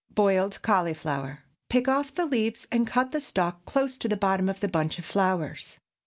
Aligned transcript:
BOILED 0.15 0.63
CAULIFLOWER. 0.63 1.43
Pick 1.69 1.87
off 1.87 2.15
the 2.15 2.25
leaves 2.25 2.65
and 2.71 2.87
cut 2.87 3.11
the 3.11 3.21
stalk 3.21 3.65
close 3.65 3.99
to 3.99 4.07
the 4.09 4.17
bottom 4.17 4.49
of 4.49 4.59
the 4.59 4.67
bunch 4.67 4.97
of 4.97 5.05
flowers. 5.05 5.77